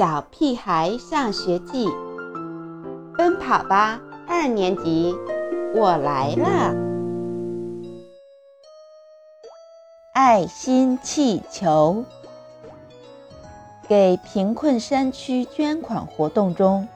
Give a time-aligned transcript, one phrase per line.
[0.00, 1.86] 小屁孩上学记》，
[3.18, 5.14] 奔跑吧二年级，
[5.74, 6.74] 我来了！
[10.14, 12.02] 爱心气球，
[13.86, 16.88] 给贫困山区捐款活动中，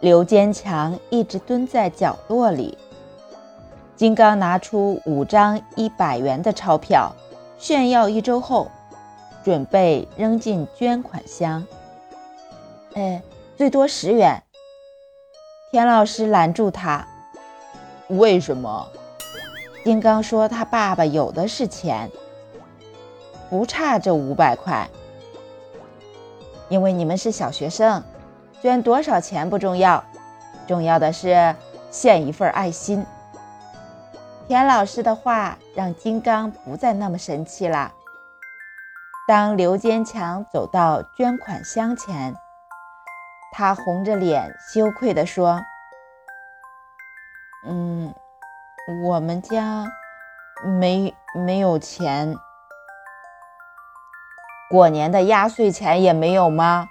[0.00, 2.76] 刘坚强一直蹲在角落里。
[3.96, 7.10] 金刚拿出五张一百元的钞票，
[7.56, 8.70] 炫耀一周后，
[9.42, 11.64] 准备扔进捐款箱。
[12.98, 13.22] 哎，
[13.56, 14.42] 最多十元。
[15.70, 17.06] 田老师拦住他
[18.10, 18.88] ：“为什么？”
[19.84, 22.10] 金刚说：“他爸爸有的是钱，
[23.48, 24.88] 不差这五百块。
[26.68, 28.02] 因为你们是小学生，
[28.60, 30.02] 捐多少钱不重要，
[30.66, 31.54] 重要的是
[31.92, 33.06] 献一份爱心。”
[34.48, 37.92] 田老师的话让金刚不再那么神气了。
[39.28, 42.34] 当刘坚强走到捐款箱前，
[43.50, 45.60] 他红着脸羞愧地说
[47.66, 48.14] ：“嗯，
[49.04, 49.86] 我们家
[50.64, 52.34] 没没有钱，
[54.70, 56.86] 过年的压岁钱也没有吗？”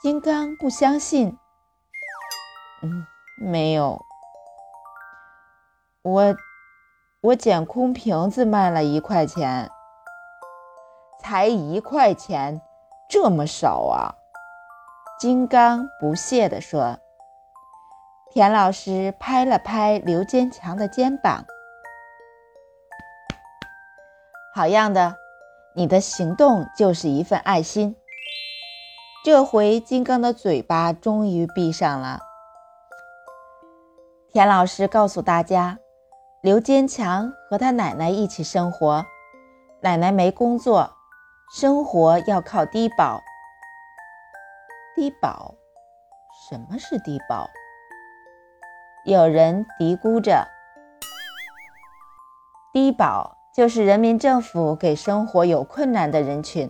[0.00, 1.36] 金刚不相信
[2.82, 4.00] ：“嗯，没有。”
[6.02, 6.36] 我
[7.20, 9.68] 我捡空瓶子卖了一块钱，
[11.20, 12.62] 才一块钱，
[13.10, 14.14] 这么少啊！
[15.18, 16.98] 金刚不屑地说。
[18.30, 21.44] 田老师拍了拍刘坚强的肩膀
[24.54, 25.16] ：“好样的，
[25.74, 27.96] 你的行动就是一份爱心。”
[29.24, 32.20] 这回金刚的嘴巴终于闭上了。
[34.32, 35.78] 田老师告诉大家。
[36.40, 39.04] 刘坚强和他奶奶一起生活，
[39.80, 40.92] 奶奶没工作，
[41.52, 43.20] 生活要靠低保。
[44.98, 45.54] 低保？
[46.50, 47.48] 什么是低保？
[49.04, 50.48] 有人嘀咕着。
[52.72, 56.68] 低保就是人民政府给生活有困难的人群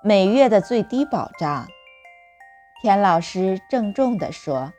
[0.00, 1.66] 每月的最低保障。
[2.80, 4.72] 田老师郑重地说。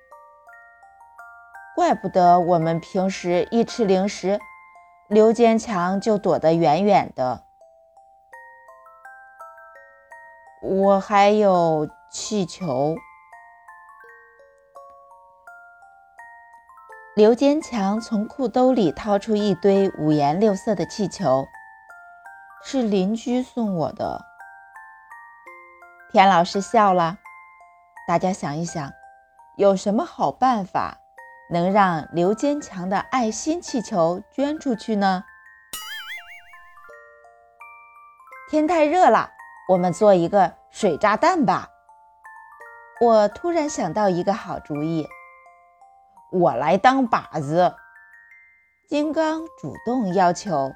[1.76, 4.40] 怪不得我们平时一吃零食，
[5.10, 7.44] 刘坚强就躲得远远的。
[10.62, 11.88] 我还有
[12.18, 12.96] 气球。
[17.14, 21.46] 刘坚强从裤兜里掏出一堆五颜六色的气球，
[22.64, 24.22] 是邻居送我的。
[26.14, 27.18] 田老师笑了。
[28.08, 28.94] 大家想一想，
[29.58, 30.98] 有什么好办法？
[31.52, 35.26] 能让刘坚强的爱心气球捐出去呢？
[38.50, 39.32] 天太热了，
[39.68, 41.72] 我们做一个水炸弹吧。
[43.02, 45.06] 我突然想到一个好主意，
[46.32, 47.76] 我来当靶子。
[48.88, 50.72] 金刚主动要求。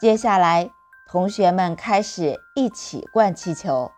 [0.00, 0.70] 接下来，
[1.10, 3.92] 同学们开始一起灌气球。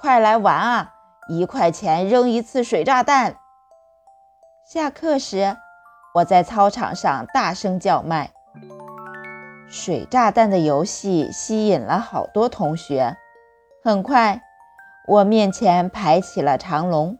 [0.00, 0.94] 快来玩啊！
[1.28, 3.36] 一块钱扔一次水炸弹。
[4.66, 5.56] 下课时，
[6.14, 8.32] 我在操场上大声叫卖。
[9.68, 13.16] 水炸弹的游戏吸引了好多同学。
[13.82, 14.42] 很快，
[15.06, 17.18] 我面前排起了长龙。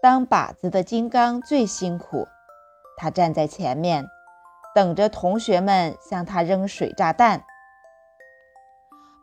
[0.00, 2.26] 当靶子的金刚最辛苦，
[2.96, 4.08] 他站在前面，
[4.74, 7.44] 等着同学们向他扔水炸弹。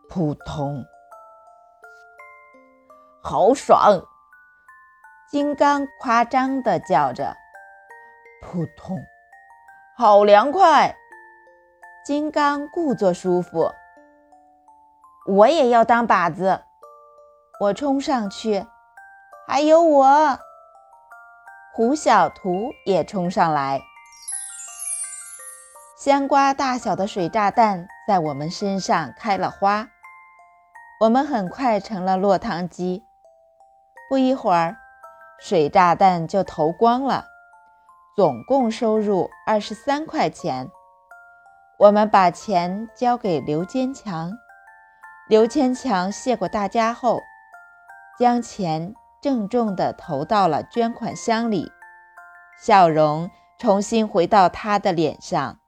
[0.08, 0.86] 扑通，
[3.24, 4.02] 好爽！
[5.32, 7.36] 金刚夸张地叫着
[8.42, 8.98] ：“扑通，
[9.98, 10.96] 好凉快！”
[12.06, 13.72] 金刚故作舒服。
[15.28, 16.64] 我也要当靶子，
[17.60, 18.66] 我冲上去，
[19.46, 20.40] 还有我。
[21.74, 23.82] 胡小图也冲上来。
[25.98, 29.90] 香瓜大小的水炸弹在我们身上开了花，
[31.02, 33.06] 我们很快成了落汤鸡。
[34.10, 34.78] 不一会儿。
[35.42, 37.26] 水炸弹就投光了，
[38.16, 40.70] 总共收入二十三块钱。
[41.78, 44.32] 我们把钱交给刘坚强，
[45.28, 47.22] 刘坚强谢过大家后，
[48.20, 51.72] 将钱郑重地投到了捐款箱里，
[52.62, 55.60] 笑容重新回到他的脸上。